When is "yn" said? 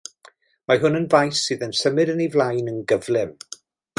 0.99-1.05, 1.67-1.77, 2.15-2.25, 2.75-2.83